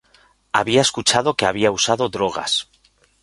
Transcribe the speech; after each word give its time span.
Había 0.51 0.81
escuchado 0.81 1.35
que 1.37 1.45
había 1.45 1.69
usado 1.69 2.09
drogas. 2.09 2.67